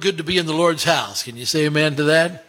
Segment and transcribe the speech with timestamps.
[0.00, 1.22] Good to be in the Lord's house.
[1.22, 2.46] Can you say amen to that?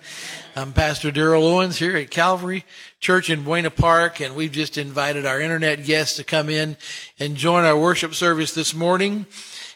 [0.55, 2.65] I'm Pastor Daryl Owens here at Calvary
[2.99, 6.75] Church in Buena Park, and we've just invited our internet guests to come in
[7.19, 9.27] and join our worship service this morning.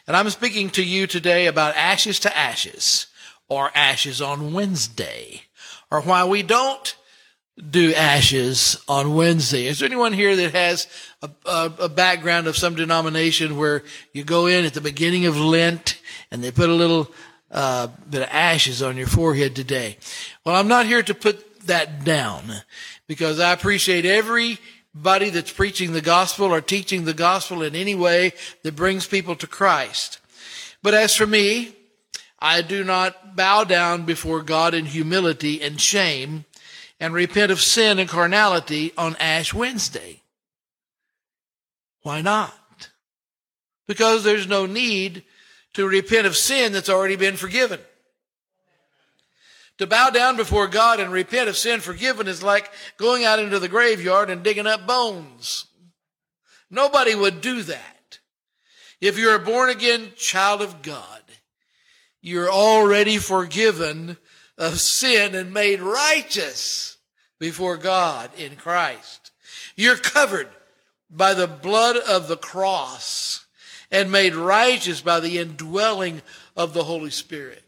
[0.06, 3.06] And I'm speaking to you today about ashes to ashes,
[3.48, 5.42] or ashes on Wednesday,
[5.90, 6.96] or why we don't
[7.70, 9.66] do ashes on Wednesday.
[9.66, 10.88] Is there anyone here that has
[11.22, 13.82] a, a, a, background of some denomination where
[14.12, 17.10] you go in at the beginning of Lent and they put a little
[17.50, 19.96] uh, bit of ashes on your forehead today.
[20.44, 22.62] Well, I'm not here to put that down
[23.06, 28.32] because I appreciate everybody that's preaching the gospel or teaching the gospel in any way
[28.62, 30.18] that brings people to Christ.
[30.82, 31.74] But as for me,
[32.38, 36.44] I do not bow down before God in humility and shame
[36.98, 40.22] and repent of sin and carnality on Ash Wednesday.
[42.02, 42.54] Why not?
[43.86, 45.24] Because there's no need
[45.74, 47.80] to repent of sin that's already been forgiven.
[49.78, 53.58] To bow down before God and repent of sin forgiven is like going out into
[53.58, 55.66] the graveyard and digging up bones.
[56.70, 58.18] Nobody would do that.
[59.00, 61.22] If you're a born again child of God,
[62.20, 64.18] you're already forgiven
[64.58, 66.98] of sin and made righteous
[67.38, 69.32] before God in Christ.
[69.74, 70.48] You're covered
[71.08, 73.46] by the blood of the cross
[73.90, 76.22] and made righteous by the indwelling
[76.56, 77.64] of the Holy Spirit.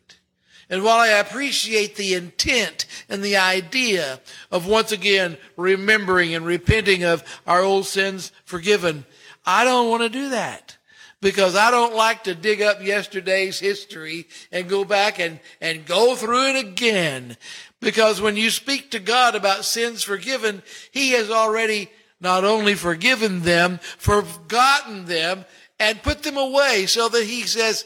[0.70, 4.20] And while I appreciate the intent and the idea
[4.50, 9.04] of once again remembering and repenting of our old sins forgiven,
[9.44, 10.78] I don't want to do that
[11.20, 16.14] because I don't like to dig up yesterday's history and go back and, and go
[16.14, 17.36] through it again.
[17.80, 23.42] Because when you speak to God about sins forgiven, He has already not only forgiven
[23.42, 25.44] them, forgotten them,
[25.82, 27.84] and put them away so that he says,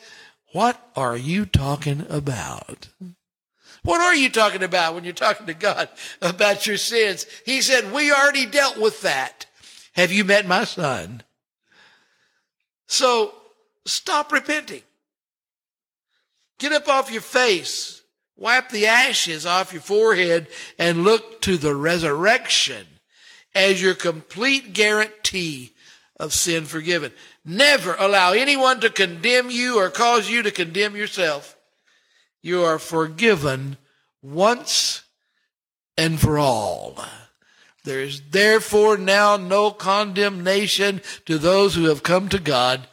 [0.53, 2.89] What are you talking about?
[3.84, 5.89] What are you talking about when you're talking to God
[6.21, 7.25] about your sins?
[7.47, 9.47] He said, We already dealt with that.
[9.95, 11.23] Have you met my son?
[12.87, 13.33] So
[13.87, 14.83] stop repenting.
[16.59, 18.03] Get up off your face,
[18.37, 22.87] wipe the ashes off your forehead, and look to the resurrection
[23.55, 25.73] as your complete guarantee
[26.19, 27.13] of sin forgiven.
[27.49, 31.57] Never allow anyone to condemn you or cause you to condemn yourself.
[32.43, 33.77] You are forgiven
[34.21, 35.05] once
[35.97, 36.99] and for all.
[37.84, 42.89] There is therefore now no condemnation to those who have come to God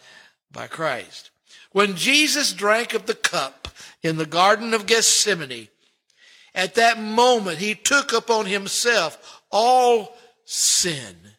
[0.51, 1.31] by Christ.
[1.71, 3.69] When Jesus drank of the cup
[4.03, 5.69] in the Garden of Gethsemane,
[6.53, 10.15] at that moment he took upon himself all
[10.45, 11.32] sin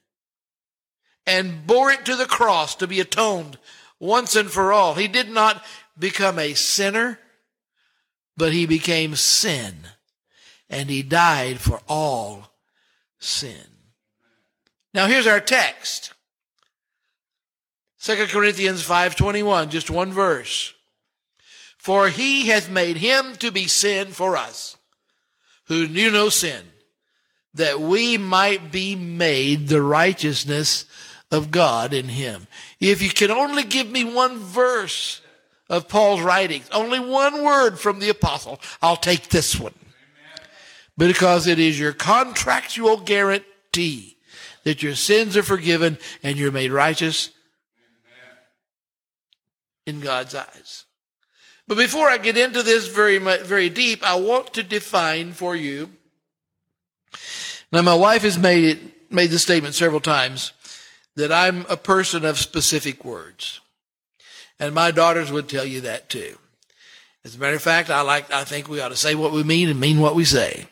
[1.27, 3.59] and bore it to the cross to be atoned
[3.99, 4.95] once and for all.
[4.95, 5.65] He did not
[5.99, 7.19] become a sinner,
[8.37, 9.75] but he became sin
[10.69, 12.51] and he died for all
[13.19, 13.67] sin.
[14.93, 16.13] Now here's our text.
[18.01, 20.75] 2 Corinthians 5:21, just one verse.
[21.79, 24.77] For he hath made him to be sin for us,
[25.65, 26.73] who knew no sin,
[27.53, 30.87] that we might be made the righteousness
[31.31, 32.47] of God in him.
[32.81, 35.21] If you can only give me one verse
[35.69, 39.75] of Paul's writings, only one word from the apostle, I'll take this one.
[40.97, 44.17] Because it is your contractual guarantee
[44.63, 47.31] that your sins are forgiven and you're made righteous
[49.87, 50.84] in God's eyes.
[51.67, 55.91] But before I get into this very, very deep, I want to define for you.
[57.73, 60.53] Now, my wife has made it, made this statement several times
[61.17, 63.61] that I'm a person of specific words.
[64.59, 66.39] And my daughters would tell you that too.
[67.25, 69.43] As a matter of fact, I like, I think we ought to say what we
[69.43, 70.66] mean and mean what we say.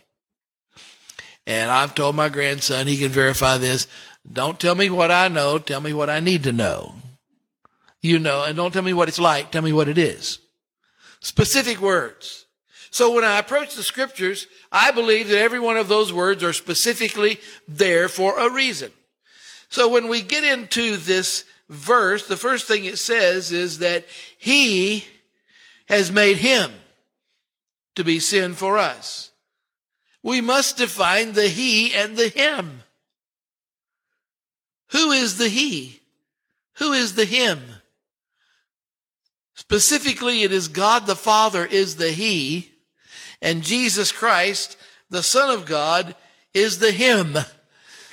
[1.46, 3.86] And I've told my grandson, he can verify this.
[4.30, 5.58] Don't tell me what I know.
[5.58, 6.94] Tell me what I need to know.
[8.00, 9.50] You know, and don't tell me what it's like.
[9.50, 10.38] Tell me what it is.
[11.20, 12.46] Specific words.
[12.90, 16.52] So when I approach the scriptures, I believe that every one of those words are
[16.52, 18.92] specifically there for a reason.
[19.72, 24.04] So when we get into this verse, the first thing it says is that
[24.36, 25.06] he
[25.88, 26.70] has made him
[27.94, 29.30] to be sin for us.
[30.22, 32.82] We must define the he and the him.
[34.90, 36.00] Who is the he?
[36.74, 37.58] Who is the him?
[39.54, 42.72] Specifically, it is God the Father is the he,
[43.40, 44.76] and Jesus Christ,
[45.08, 46.14] the Son of God,
[46.52, 47.38] is the him.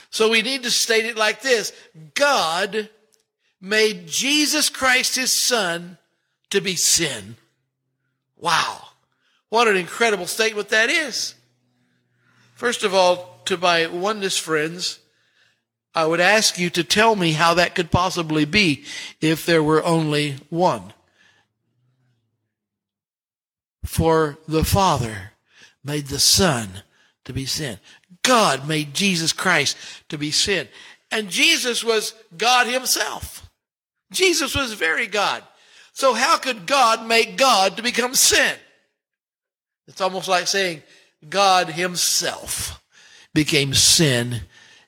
[0.10, 1.74] So we need to state it like this
[2.14, 2.90] God
[3.62, 5.98] made Jesus Christ his son
[6.50, 7.36] to be sin.
[8.38, 8.88] Wow.
[9.50, 11.36] What an incredible statement that is.
[12.56, 15.00] First of all, to my oneness friends,
[15.96, 18.86] I would ask you to tell me how that could possibly be
[19.22, 20.94] if there were only one.
[23.84, 25.32] For the Father
[25.84, 26.84] made the Son
[27.26, 27.80] to be sin.
[28.30, 29.76] God made Jesus Christ
[30.10, 30.68] to be sin.
[31.10, 33.50] And Jesus was God himself.
[34.12, 35.42] Jesus was very God.
[35.94, 38.56] So how could God make God to become sin?
[39.88, 40.84] It's almost like saying
[41.28, 42.80] God himself
[43.34, 44.42] became sin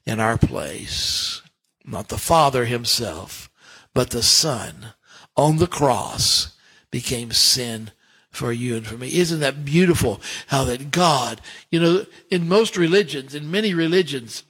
[0.05, 1.41] in our place.
[1.83, 3.49] Not the Father himself,
[3.95, 4.93] but the Son
[5.35, 6.55] on the cross
[6.91, 7.89] became sin
[8.31, 9.13] for you and for me.
[9.13, 14.43] Isn't that beautiful how that God, you know, in most religions, in many religions,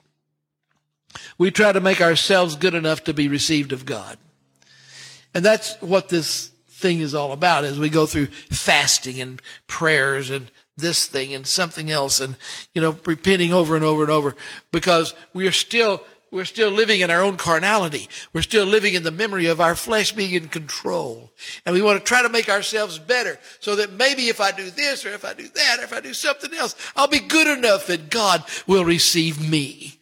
[1.37, 4.17] we try to make ourselves good enough to be received of God.
[5.33, 10.29] And that's what this thing is all about as we go through fasting and prayers
[10.29, 12.35] and this thing and something else and,
[12.73, 14.35] you know, repenting over and over and over
[14.71, 18.07] because we are still, we're still living in our own carnality.
[18.31, 21.31] We're still living in the memory of our flesh being in control.
[21.65, 24.69] And we want to try to make ourselves better so that maybe if I do
[24.71, 27.47] this or if I do that or if I do something else, I'll be good
[27.47, 29.99] enough that God will receive me.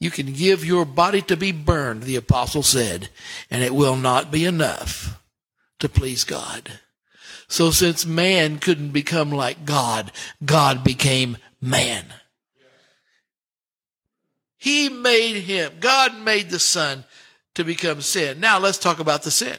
[0.00, 3.10] You can give your body to be burned, the apostle said,
[3.50, 5.22] and it will not be enough
[5.78, 6.80] to please God.
[7.46, 10.10] So since man couldn't become like God,
[10.44, 12.06] God became man.
[14.62, 17.02] He made him, God made the Son
[17.56, 18.38] to become sin.
[18.38, 19.56] Now let's talk about the sin.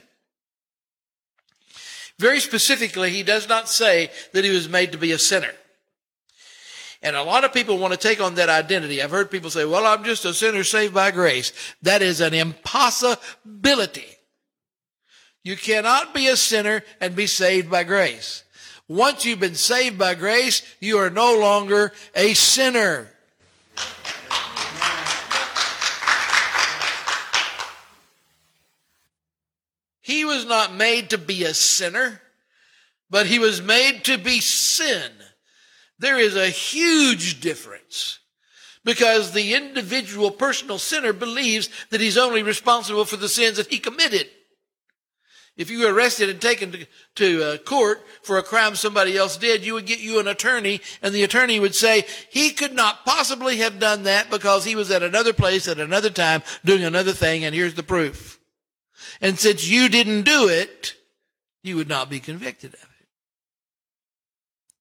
[2.17, 5.51] Very specifically, he does not say that he was made to be a sinner.
[7.01, 9.01] And a lot of people want to take on that identity.
[9.01, 11.51] I've heard people say, well, I'm just a sinner saved by grace.
[11.81, 14.07] That is an impossibility.
[15.43, 18.45] You cannot be a sinner and be saved by grace.
[18.87, 23.12] Once you've been saved by grace, you are no longer a sinner.
[30.03, 32.21] He was not made to be a sinner,
[33.09, 35.11] but he was made to be sin.
[35.97, 38.19] There is a huge difference
[38.83, 43.79] because the individual personal sinner believes that he's only responsible for the sins that he
[43.79, 44.27] committed.
[45.55, 46.85] If you were arrested and taken to,
[47.15, 50.81] to uh, court for a crime somebody else did, you would get you an attorney,
[51.01, 54.91] and the attorney would say he could not possibly have done that because he was
[54.91, 58.41] at another place at another time doing another thing, and here's the proof.
[59.23, 60.95] And since you didn't do it,
[61.63, 63.07] you would not be convicted of it.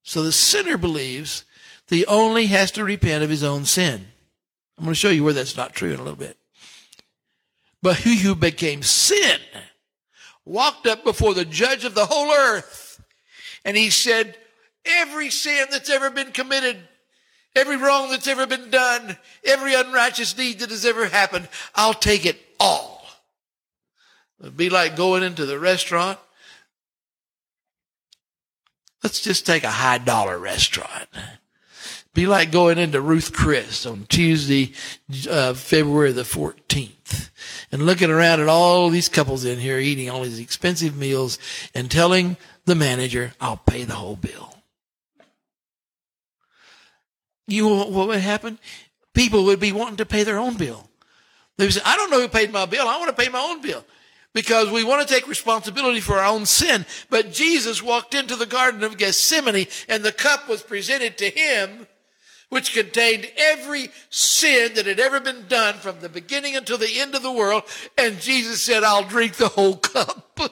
[0.02, 1.44] So the sinner believes
[1.86, 4.04] that he only has to repent of his own sin.
[4.76, 6.36] I'm going to show you where that's not true in a little bit.
[7.80, 9.38] But he who became sin
[10.44, 13.00] walked up before the judge of the whole earth
[13.64, 14.36] and he said,
[14.84, 16.78] every sin that's ever been committed,
[17.54, 22.26] every wrong that's ever been done, every unrighteous deed that has ever happened, I'll take
[22.26, 22.91] it all.
[24.42, 26.18] It'd be like going into the restaurant
[29.02, 31.08] Let's just take a high dollar restaurant.
[32.14, 34.74] Be like going into Ruth Chris on Tuesday,
[35.28, 37.30] uh, February the 14th
[37.72, 41.38] and looking around at all these couples in here eating all these expensive meals
[41.74, 44.54] and telling the manager, I'll pay the whole bill.
[47.48, 48.58] You know what would happen?
[49.14, 50.88] People would be wanting to pay their own bill.
[51.56, 52.86] They would say, I don't know who paid my bill.
[52.86, 53.84] I want to pay my own bill
[54.32, 56.86] because we want to take responsibility for our own sin.
[57.10, 61.86] But Jesus walked into the Garden of Gethsemane and the cup was presented to him,
[62.48, 67.14] which contained every sin that had ever been done from the beginning until the end
[67.14, 67.64] of the world.
[67.96, 70.38] And Jesus said, I'll drink the whole cup.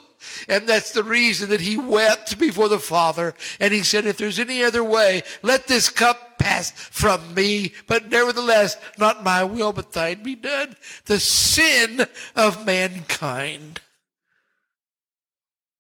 [0.49, 3.35] And that's the reason that he wept before the Father.
[3.59, 7.73] And he said, if there's any other way, let this cup pass from me.
[7.87, 10.75] But nevertheless, not my will, but thine be done.
[11.05, 13.81] The sin of mankind.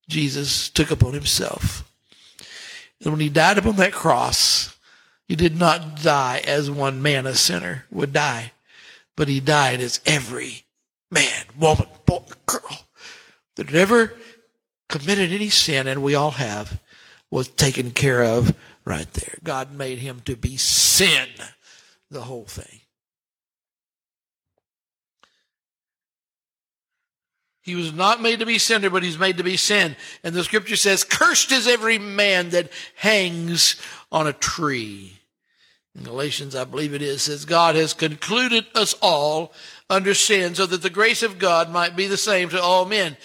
[0.09, 1.90] Jesus took upon himself.
[3.02, 4.76] And when he died upon that cross,
[5.26, 8.52] he did not die as one man, a sinner, would die,
[9.17, 10.64] but he died as every
[11.11, 12.81] man, woman, boy, girl
[13.57, 14.12] that had ever
[14.88, 16.81] committed any sin, and we all have,
[17.31, 19.39] was taken care of right there.
[19.43, 21.29] God made him to be sin,
[22.11, 22.81] the whole thing.
[27.63, 29.95] He was not made to be sinner, but he's made to be sin.
[30.25, 33.77] And the scripture says, cursed is every man that hangs
[34.11, 35.19] on a tree.
[35.95, 39.53] In Galatians, I believe it is, says, God has concluded us all
[39.91, 43.17] under sin so that the grace of God might be the same to all men.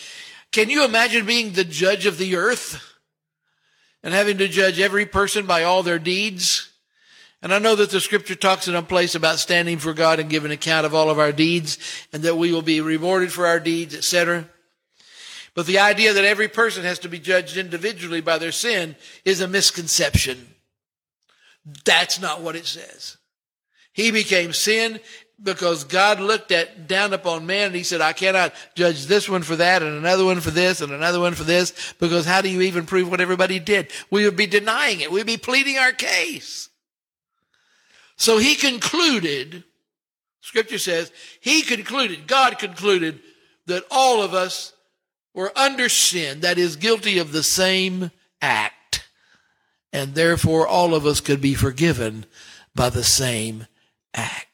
[0.52, 2.95] Can you imagine being the judge of the earth?
[4.06, 6.72] And having to judge every person by all their deeds.
[7.42, 10.30] And I know that the scripture talks in a place about standing for God and
[10.30, 11.80] giving account of all of our deeds
[12.14, 14.48] and that we will be rewarded for our deeds, etc.
[15.56, 18.96] But the idea that every person has to be judged individually by their sin
[19.26, 20.54] is a misconception.
[21.84, 23.18] That's not what it says.
[23.92, 25.00] He became sin
[25.42, 29.44] because God looked at down upon man and he said, I cannot judge this one
[29.44, 32.50] for that and another one for this and another one for this because how do
[32.50, 33.92] you even prove what everybody did?
[34.10, 35.12] We would be denying it.
[35.12, 36.70] We'd be pleading our case.
[38.18, 39.66] So he concluded,
[40.40, 41.12] scripture says,
[41.42, 43.20] he concluded, God concluded
[43.66, 44.74] that all of us
[45.34, 48.12] were under sin, that is guilty of the same
[48.42, 49.06] act.
[49.92, 52.26] And therefore all of us could be forgiven
[52.74, 53.68] by the same
[54.14, 54.48] act.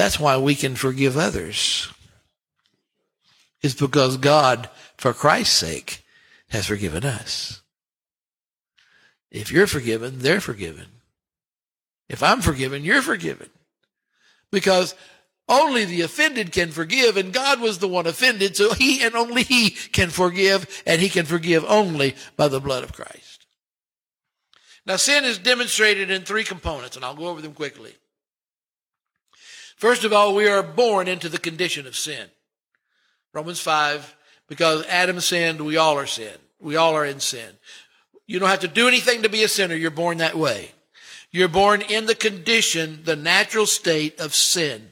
[0.00, 1.92] That's why we can forgive others.
[3.60, 6.02] It's because God, for Christ's sake,
[6.48, 7.60] has forgiven us.
[9.30, 10.86] If you're forgiven, they're forgiven.
[12.08, 13.50] If I'm forgiven, you're forgiven.
[14.50, 14.94] Because
[15.50, 19.42] only the offended can forgive, and God was the one offended, so He and only
[19.42, 23.44] He can forgive, and He can forgive only by the blood of Christ.
[24.86, 27.92] Now, sin is demonstrated in three components, and I'll go over them quickly.
[29.80, 32.26] First of all, we are born into the condition of sin.
[33.32, 34.14] Romans 5,
[34.46, 36.34] because Adam sinned, we all are sin.
[36.60, 37.54] We all are in sin.
[38.26, 39.74] You don't have to do anything to be a sinner.
[39.74, 40.72] You're born that way.
[41.30, 44.90] You're born in the condition, the natural state of sin.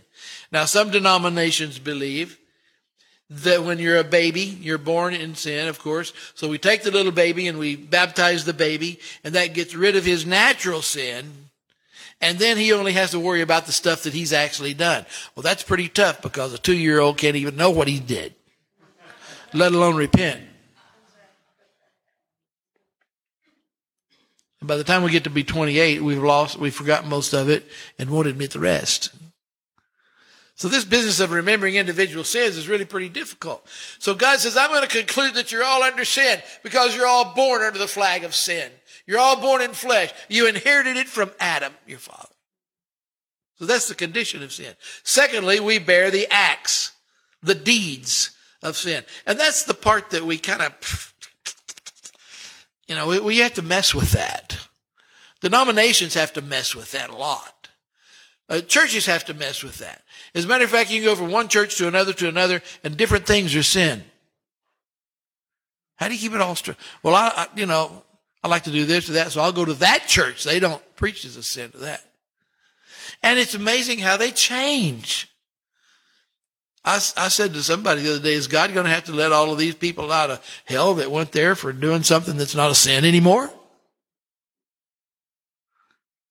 [0.50, 2.38] Now, some denominations believe
[3.28, 6.14] that when you're a baby, you're born in sin, of course.
[6.35, 9.97] So we take the little baby and we baptize the baby, and that gets rid
[9.97, 11.47] of his natural sin
[12.20, 15.06] and then he only has to worry about the stuff that he's actually done.
[15.34, 18.34] Well, that's pretty tough because a two year old can't even know what he did,
[19.52, 20.42] let alone repent.
[24.60, 27.48] And by the time we get to be 28, we've lost, we've forgotten most of
[27.48, 27.64] it
[27.98, 29.10] and won't admit the rest.
[30.56, 33.64] So this business of remembering individual sins is really pretty difficult.
[34.00, 37.32] So God says, I'm going to conclude that you're all under sin because you're all
[37.32, 38.68] born under the flag of sin.
[39.08, 40.12] You're all born in flesh.
[40.28, 42.28] You inherited it from Adam, your father.
[43.58, 44.74] So that's the condition of sin.
[45.02, 46.92] Secondly, we bear the acts,
[47.42, 49.02] the deeds of sin.
[49.26, 51.14] And that's the part that we kind of,
[52.86, 54.58] you know, we, we have to mess with that.
[55.40, 57.70] Denominations have to mess with that a lot.
[58.50, 60.02] Uh, churches have to mess with that.
[60.34, 62.60] As a matter of fact, you can go from one church to another to another,
[62.84, 64.04] and different things are sin.
[65.96, 66.76] How do you keep it all straight?
[67.02, 68.04] Well, I, I, you know,
[68.42, 70.45] I like to do this or that, so I'll go to that church.
[70.45, 72.04] They don't preach as a sin to that.
[73.23, 75.28] And it's amazing how they change.
[76.85, 79.33] I, I said to somebody the other day, is God going to have to let
[79.33, 82.71] all of these people out of hell that went there for doing something that's not
[82.71, 83.50] a sin anymore?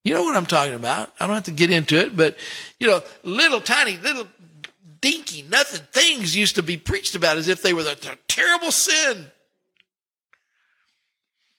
[0.04, 1.12] You know what I'm talking about.
[1.20, 2.38] I don't have to get into it, but
[2.80, 4.26] you know, little tiny, little
[5.02, 9.28] dinky, nothing things used to be preached about as if they were the terrible sin.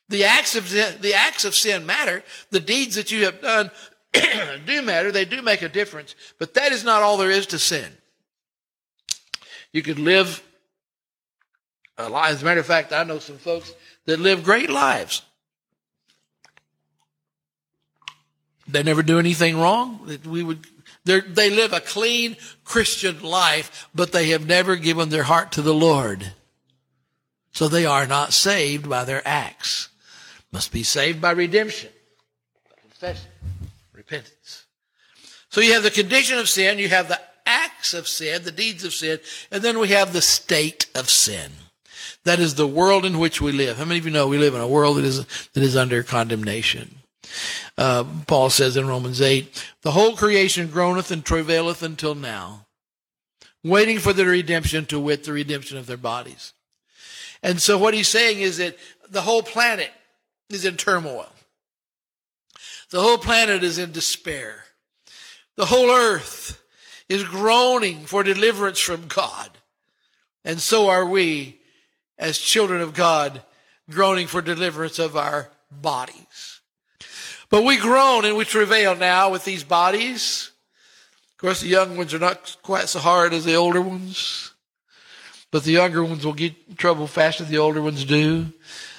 [0.08, 2.22] The acts of the acts of sin matter.
[2.50, 3.70] The deeds that you have done
[4.66, 5.12] do matter.
[5.12, 6.14] They do make a difference.
[6.38, 7.92] But that is not all there is to sin.
[9.72, 10.42] You could live
[11.98, 12.32] a life.
[12.32, 13.74] As a matter of fact, I know some folks
[14.06, 15.22] that live great lives.
[18.66, 20.18] They never do anything wrong.
[20.24, 20.66] We would
[21.04, 25.72] they live a clean Christian life, but they have never given their heart to the
[25.72, 26.32] Lord.
[27.52, 29.88] So they are not saved by their acts
[30.52, 31.90] must be saved by redemption,
[32.68, 33.30] by confession,
[33.92, 34.64] repentance.
[35.50, 38.84] So you have the condition of sin, you have the acts of sin, the deeds
[38.84, 39.18] of sin,
[39.50, 41.50] and then we have the state of sin.
[42.24, 43.78] That is the world in which we live.
[43.78, 45.24] How many of you know we live in a world that is,
[45.54, 46.96] that is under condemnation?
[47.76, 52.66] Uh, Paul says in Romans 8, the whole creation groaneth and travaileth until now,
[53.62, 56.52] waiting for the redemption to wit the redemption of their bodies.
[57.42, 58.76] And so what he's saying is that
[59.08, 59.92] the whole planet
[60.50, 61.28] is in turmoil.
[62.90, 64.64] The whole planet is in despair.
[65.56, 66.62] The whole earth
[67.08, 69.50] is groaning for deliverance from God.
[70.44, 71.60] And so are we
[72.18, 73.42] as children of God
[73.90, 76.60] groaning for deliverance of our bodies.
[77.50, 80.50] But we groan and we travail now with these bodies.
[81.32, 84.52] Of course, the young ones are not quite so hard as the older ones,
[85.50, 88.52] but the younger ones will get in trouble faster than the older ones do.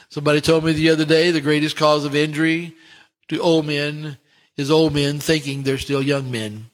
[0.10, 2.76] Somebody told me the other day the greatest cause of injury
[3.28, 4.18] to old men
[4.58, 6.72] is old men thinking they're still young men.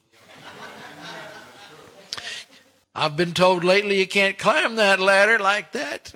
[2.95, 6.13] I've been told lately you can't climb that ladder like that.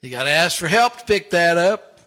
[0.00, 2.00] You got to ask for help to pick that up.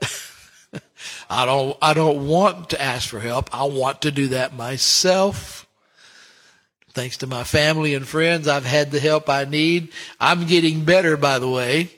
[1.29, 3.53] I don't, I don't want to ask for help.
[3.53, 5.67] I want to do that myself.
[6.93, 9.91] Thanks to my family and friends, I've had the help I need.
[10.17, 11.89] I'm getting better, by the way.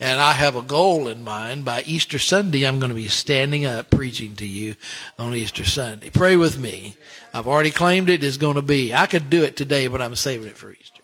[0.00, 1.66] And I have a goal in mind.
[1.66, 4.76] By Easter Sunday, I'm going to be standing up preaching to you
[5.18, 6.08] on Easter Sunday.
[6.08, 6.96] Pray with me.
[7.34, 8.94] I've already claimed it is going to be.
[8.94, 11.02] I could do it today, but I'm saving it for Easter.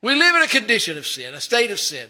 [0.00, 2.08] We live in a condition of sin, a state of sin.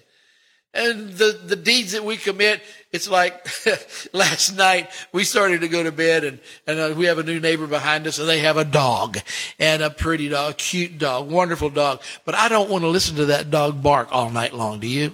[0.75, 3.49] And the, the deeds that we commit, it's like
[4.13, 7.39] last night we started to go to bed and, and uh, we have a new
[7.39, 9.19] neighbor behind us and they have a dog
[9.61, 12.03] and a pretty dog, cute dog, wonderful dog.
[12.25, 14.81] But I don't want to listen to that dog bark all night long.
[14.81, 15.13] Do you?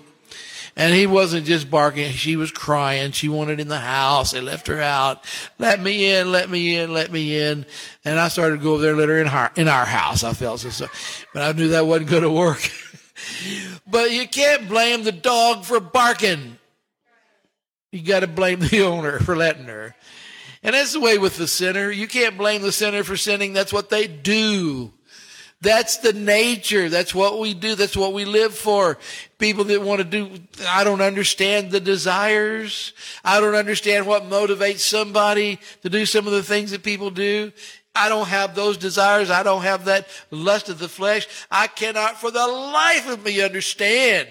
[0.77, 2.11] And he wasn't just barking.
[2.13, 3.13] She was crying.
[3.13, 4.31] She wanted in the house.
[4.31, 5.23] They left her out.
[5.59, 7.67] Let me in, let me in, let me in.
[8.05, 10.25] And I started to go over there and let her in our, in our house.
[10.25, 10.87] I felt so, so,
[11.35, 12.71] but I knew that wasn't going to work.
[13.87, 16.59] but you can't blame the dog for barking.
[17.93, 19.95] You got to blame the owner for letting her.
[20.63, 21.91] And that's the way with the sinner.
[21.91, 23.53] You can't blame the sinner for sinning.
[23.53, 24.93] That's what they do.
[25.63, 26.89] That's the nature.
[26.89, 27.75] That's what we do.
[27.75, 28.97] That's what we live for.
[29.39, 30.31] People that want to do,
[30.67, 32.95] I don't understand the desires.
[33.23, 37.53] I don't understand what motivates somebody to do some of the things that people do.
[37.95, 39.31] I don't have those desires.
[39.31, 41.27] I don't have that lust of the flesh.
[41.51, 44.29] I cannot for the life of me understand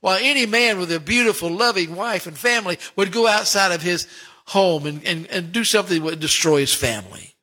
[0.00, 4.06] why any man with a beautiful, loving wife and family would go outside of his
[4.46, 7.34] home and, and, and do something that would destroy his family.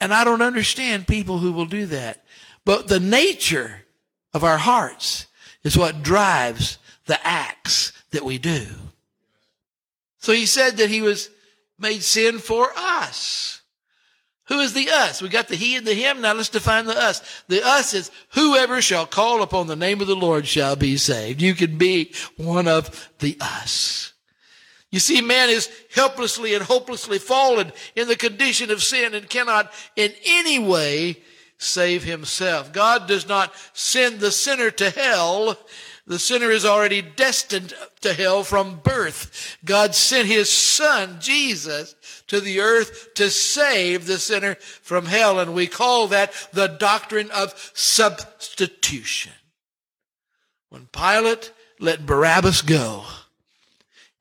[0.00, 2.24] And I don't understand people who will do that.
[2.64, 3.82] But the nature
[4.32, 5.26] of our hearts
[5.64, 8.66] is what drives the acts that we do.
[10.18, 11.30] So he said that he was
[11.78, 13.57] made sin for us.
[14.48, 15.20] Who is the us?
[15.20, 16.22] We got the he and the him.
[16.22, 17.22] Now let's define the us.
[17.48, 21.42] The us is whoever shall call upon the name of the Lord shall be saved.
[21.42, 24.14] You can be one of the us.
[24.90, 29.70] You see, man is helplessly and hopelessly fallen in the condition of sin and cannot
[29.96, 31.18] in any way
[31.58, 32.72] save himself.
[32.72, 35.58] God does not send the sinner to hell.
[36.08, 39.58] The sinner is already destined to hell from birth.
[39.64, 41.94] God sent his son, Jesus,
[42.28, 45.38] to the earth to save the sinner from hell.
[45.38, 49.32] And we call that the doctrine of substitution.
[50.70, 53.04] When Pilate let Barabbas go,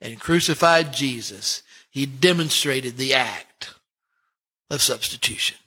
[0.01, 3.73] and crucified Jesus, he demonstrated the act
[4.69, 5.57] of substitution.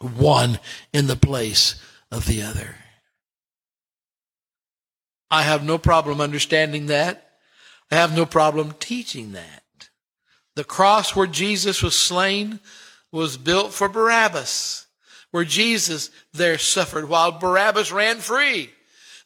[0.00, 0.58] One
[0.92, 2.76] in the place of the other.
[5.30, 7.30] I have no problem understanding that.
[7.90, 9.88] I have no problem teaching that.
[10.54, 12.60] The cross where Jesus was slain
[13.12, 14.86] was built for Barabbas,
[15.30, 18.70] where Jesus there suffered while Barabbas ran free.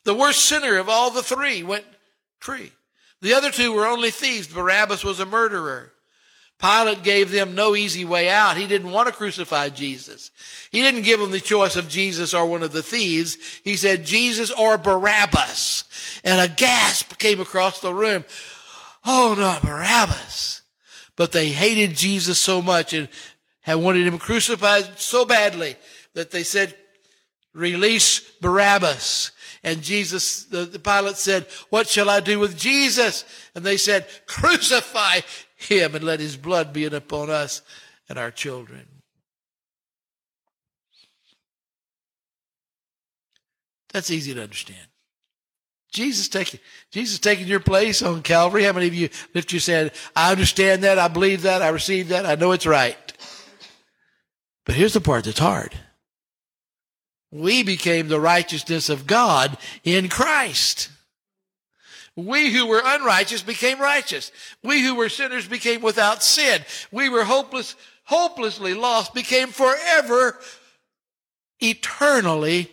[0.05, 1.85] The worst sinner of all the three went
[2.39, 2.73] free.
[3.21, 4.49] The other two were only thieves.
[4.49, 5.92] Barabbas was a murderer.
[6.59, 8.57] Pilate gave them no easy way out.
[8.57, 10.31] He didn't want to crucify Jesus.
[10.71, 13.37] He didn't give them the choice of Jesus or one of the thieves.
[13.65, 16.21] He said Jesus or Barabbas.
[16.23, 18.25] And a gasp came across the room.
[19.05, 20.63] Oh, not Barabbas.
[21.17, 23.09] But they hated Jesus so much and
[23.63, 25.77] had wanted him crucified so badly
[26.15, 26.77] that they said,
[27.53, 29.33] release Barabbas.
[29.65, 33.25] And Jesus, the, the Pilate said, what shall I do with Jesus?
[33.55, 35.21] And they said, crucify
[35.65, 37.63] him and let his blood be upon us
[38.09, 38.87] and our children.
[43.93, 44.87] That's easy to understand.
[45.93, 48.65] Jesus taking Jesus taking your place on Calvary.
[48.65, 52.09] How many of you lift your said, I understand that, I believe that, I receive
[52.09, 52.97] that, I know it's right.
[54.65, 55.75] But here's the part that's hard
[57.31, 60.91] we became the righteousness of God in Christ.
[62.17, 64.33] We who were unrighteous became righteous.
[64.63, 66.63] We who were sinners became without sin.
[66.91, 70.39] We were hopeless, hopelessly lost, became forever,
[71.61, 72.71] eternally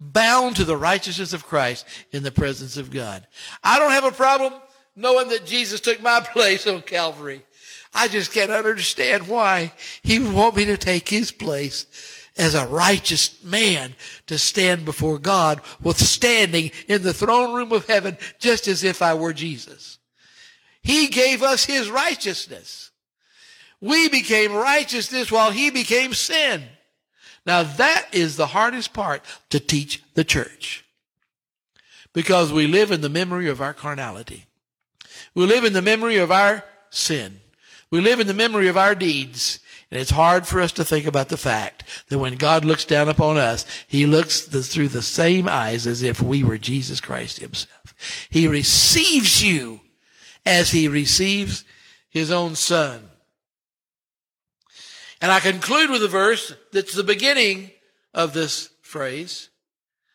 [0.00, 3.26] bound to the righteousness of Christ in the presence of God.
[3.62, 4.54] I don't have a problem
[4.96, 7.42] knowing that Jesus took my place on Calvary.
[7.94, 9.72] I just can't understand why
[10.02, 11.86] he would want me to take his place
[12.40, 13.94] as a righteous man
[14.26, 19.02] to stand before God with standing in the throne room of heaven just as if
[19.02, 19.98] I were Jesus.
[20.82, 22.90] He gave us his righteousness.
[23.78, 26.62] We became righteousness while he became sin.
[27.44, 30.82] Now that is the hardest part to teach the church.
[32.14, 34.46] Because we live in the memory of our carnality.
[35.34, 37.40] We live in the memory of our sin.
[37.90, 39.59] We live in the memory of our deeds
[39.90, 43.08] And it's hard for us to think about the fact that when God looks down
[43.08, 48.26] upon us, He looks through the same eyes as if we were Jesus Christ Himself.
[48.30, 49.80] He receives you
[50.46, 51.64] as He receives
[52.08, 53.08] His own Son.
[55.20, 57.72] And I conclude with a verse that's the beginning
[58.14, 59.50] of this phrase.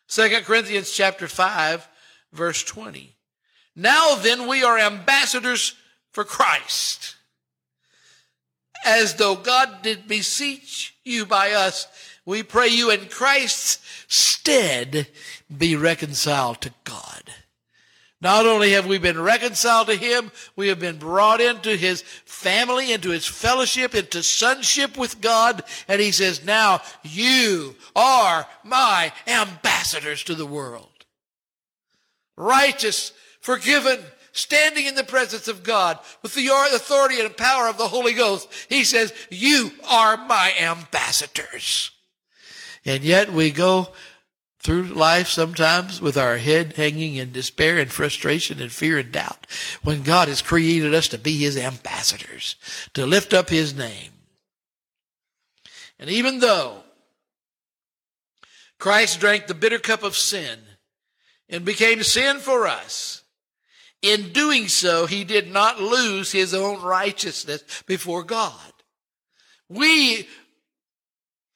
[0.08, 1.86] 2 Corinthians chapter 5,
[2.32, 3.14] verse 20.
[3.74, 5.74] Now then we are ambassadors
[6.12, 7.16] for Christ
[8.86, 11.88] as though God did beseech you by us.
[12.24, 15.08] We pray you in Christ's stead
[15.54, 17.22] be reconciled to God.
[18.20, 22.92] Not only have we been reconciled to Him, we have been brought into His family,
[22.92, 25.62] into His fellowship, into sonship with God.
[25.86, 31.04] And He says, now you are my ambassadors to the world.
[32.36, 33.98] Righteous, forgiven,
[34.36, 38.48] standing in the presence of God with the authority and power of the Holy Ghost,
[38.68, 41.90] he says, you are my ambassadors.
[42.84, 43.88] And yet we go
[44.60, 49.46] through life sometimes with our head hanging in despair and frustration and fear and doubt
[49.82, 52.56] when God has created us to be his ambassadors,
[52.94, 54.10] to lift up his name.
[55.98, 56.82] And even though
[58.78, 60.58] Christ drank the bitter cup of sin
[61.48, 63.22] and became sin for us,
[64.02, 68.72] in doing so, he did not lose his own righteousness before God.
[69.68, 70.28] We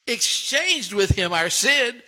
[0.06, 2.02] exchanged with him our sin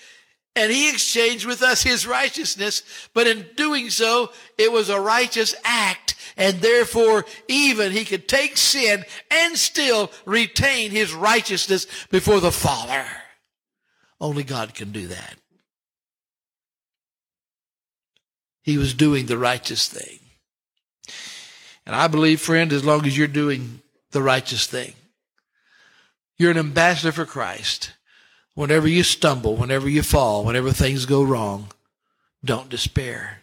[0.55, 2.83] and he exchanged with us his righteousness.
[3.15, 6.15] But in doing so, it was a righteous act.
[6.37, 13.05] And therefore, even he could take sin and still retain his righteousness before the Father.
[14.21, 15.37] Only God can do that.
[18.63, 20.21] He was doing the righteous thing.
[21.87, 23.81] And I believe, friend, as long as you're doing
[24.13, 24.95] the righteous thing,
[26.37, 27.93] you're an ambassador for Christ.
[28.55, 31.69] Whenever you stumble, whenever you fall, whenever things go wrong,
[32.45, 33.39] don't despair.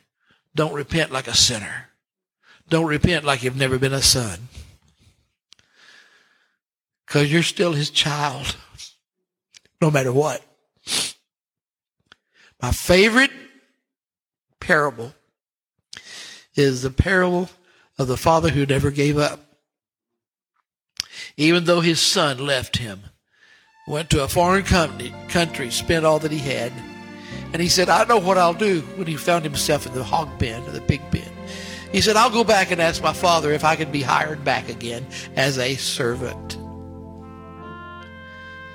[0.56, 1.90] Don't repent like a sinner.
[2.70, 4.50] Don't repent like you've never been a son.
[7.06, 8.56] Because you're still his child,
[9.82, 10.44] no matter what.
[12.62, 13.32] My favorite
[14.60, 15.14] parable
[16.56, 17.50] is the parable
[18.00, 19.42] of the father who never gave up.
[21.38, 23.02] Even though his son left him,
[23.88, 26.72] went to a foreign country, country, spent all that he had,
[27.52, 30.40] and he said, I know what I'll do when he found himself in the hog
[30.40, 31.32] pen or the pig pen.
[31.92, 34.70] He said, I'll go back and ask my father if I can be hired back
[34.70, 36.58] again as a servant.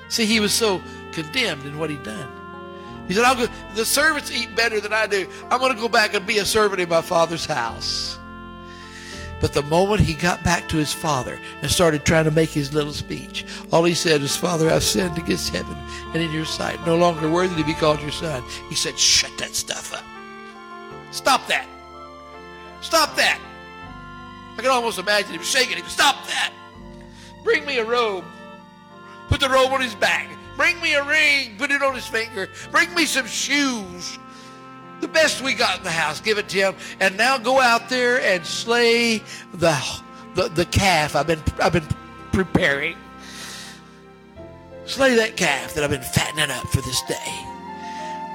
[0.09, 0.81] See, he was so
[1.13, 2.29] condemned in what he'd done.
[3.07, 5.27] He said, I'll go, the servants eat better than I do.
[5.49, 8.17] I'm going to go back and be a servant in my father's house.
[9.41, 12.73] But the moment he got back to his father and started trying to make his
[12.73, 15.75] little speech, all he said was, Father, I've sinned against heaven
[16.13, 18.43] and in your sight, no longer worthy to be called your son.
[18.69, 20.03] He said, Shut that stuff up.
[21.11, 21.67] Stop that.
[22.81, 23.39] Stop that.
[24.57, 25.85] I can almost imagine him shaking him.
[25.87, 26.53] Stop that.
[27.43, 28.23] Bring me a robe.
[29.27, 30.29] Put the robe on his back.
[30.55, 31.57] Bring me a ring.
[31.57, 32.49] Put it on his finger.
[32.71, 34.17] Bring me some shoes
[35.01, 37.89] the best we got in the house, give it to him, and now go out
[37.89, 39.21] there and slay
[39.53, 40.01] the
[40.35, 41.87] the, the calf I've been I've been
[42.31, 42.95] preparing.
[44.85, 47.45] Slay that calf that I've been fattening up for this day.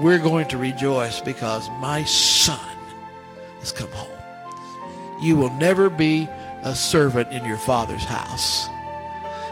[0.00, 2.58] We're going to rejoice because my son
[3.60, 4.08] has come home.
[5.22, 6.28] You will never be
[6.62, 8.66] a servant in your father's house.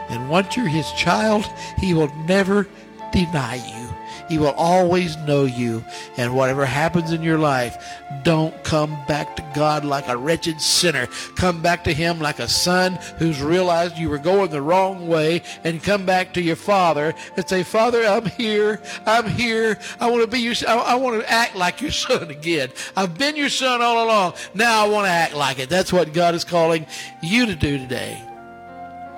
[0.09, 1.45] And once you're his child,
[1.77, 2.67] he will never
[3.11, 3.88] deny you.
[4.29, 5.83] He will always know you.
[6.17, 11.07] And whatever happens in your life, don't come back to God like a wretched sinner.
[11.35, 15.41] Come back to Him like a son who's realized you were going the wrong way
[15.63, 18.79] and come back to your Father and say, Father, I'm here.
[19.05, 19.79] I'm here.
[19.99, 22.69] I want to be your, I, I want to act like your son again.
[22.95, 24.33] I've been your son all along.
[24.53, 25.69] Now I want to act like it.
[25.69, 26.85] That's what God is calling
[27.21, 28.23] you to do today.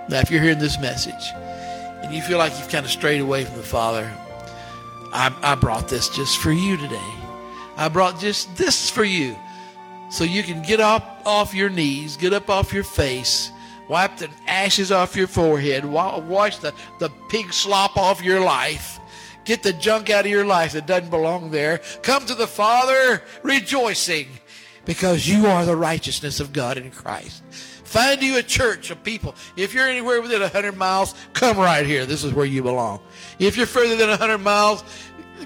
[0.09, 1.31] Now, if you're hearing this message
[2.03, 4.11] and you feel like you've kind of strayed away from the Father,
[5.13, 7.13] I, I brought this just for you today.
[7.77, 9.35] I brought just this for you.
[10.09, 13.49] So you can get up off your knees, get up off your face,
[13.87, 18.99] wipe the ashes off your forehead, wash the, the pig slop off your life.
[19.43, 21.79] Get the junk out of your life that doesn't belong there.
[22.03, 24.27] Come to the Father rejoicing
[24.85, 27.43] because you are the righteousness of God in Christ.
[27.91, 29.35] Find you a church of people.
[29.57, 32.05] If you're anywhere within 100 miles, come right here.
[32.05, 33.01] This is where you belong.
[33.47, 34.83] If you're further than 100 miles,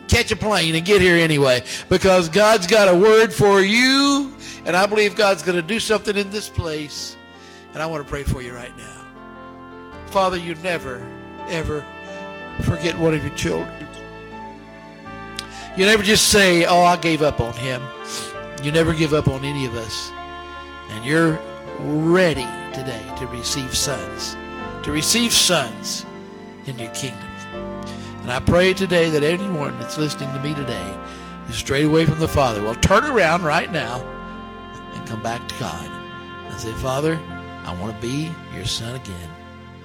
[0.07, 4.75] catch a plane and get here anyway because God's got a word for you and
[4.75, 7.15] I believe God's going to do something in this place.
[7.73, 9.05] And I want to pray for you right now.
[10.07, 11.05] Father, you never
[11.47, 11.85] ever
[12.63, 13.87] forget one of your children.
[15.77, 17.81] You never just say, oh, I gave up on him.
[18.63, 20.11] You never give up on any of us.
[20.89, 21.37] And you're
[21.79, 24.35] ready today to receive sons,
[24.83, 26.05] to receive sons
[26.65, 27.24] in your kingdom.
[28.25, 30.97] And I pray today that anyone that's listening to me today
[31.47, 34.01] is straight away from the Father Well, turn around right now
[34.95, 35.85] and come back to God
[36.49, 37.19] and say, Father,
[37.65, 39.29] I want to be your son again.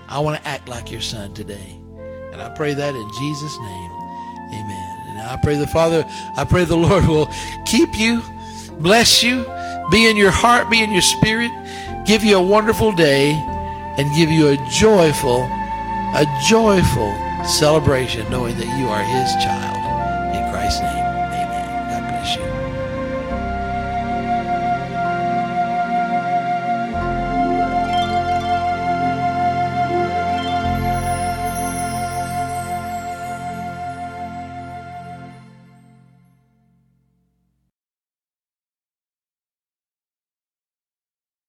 [0.08, 1.78] I want to act like your son today.
[2.32, 3.90] And I pray that in Jesus' name.
[4.54, 4.96] Amen.
[5.08, 6.02] And I pray the Father,
[6.34, 7.28] I pray the Lord will
[7.66, 8.22] keep you,
[8.78, 9.44] bless you,
[9.90, 11.50] be in your heart, be in your spirit,
[12.06, 13.32] give you a wonderful day,
[13.98, 19.76] and give you a joyful, a joyful celebration knowing that you are his child.
[20.34, 20.99] In Christ's name,